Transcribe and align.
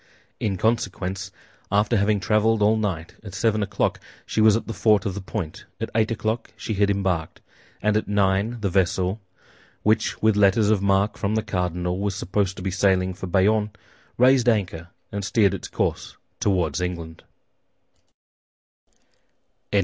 In 0.39 0.57
consequence, 0.57 1.31
after 1.71 1.95
having 1.95 2.19
traveled 2.19 2.63
all 2.63 2.75
night, 2.75 3.13
at 3.23 3.35
seven 3.35 3.61
o'clock 3.61 3.99
she 4.25 4.41
was 4.41 4.55
at 4.55 4.65
the 4.65 4.73
fort 4.73 5.05
of 5.05 5.13
the 5.13 5.21
Point; 5.21 5.65
at 5.79 5.91
eight 5.93 6.09
o'clock 6.09 6.49
she 6.57 6.73
had 6.73 6.89
embarked; 6.89 7.39
and 7.83 7.95
at 7.95 8.07
nine, 8.07 8.57
the 8.61 8.69
vessel, 8.71 9.21
which 9.83 10.19
with 10.19 10.35
letters 10.35 10.71
of 10.71 10.81
marque 10.81 11.17
from 11.19 11.35
the 11.35 11.43
cardinal 11.43 11.99
was 11.99 12.15
supposed 12.15 12.55
to 12.57 12.63
be 12.63 12.71
sailing 12.71 13.13
for 13.13 13.27
Bayonne, 13.27 13.69
raised 14.17 14.49
anchor, 14.49 14.87
and 15.11 15.23
steered 15.23 15.53
its 15.53 15.67
course 15.67 16.17
toward 16.39 16.81
England. 16.81 17.21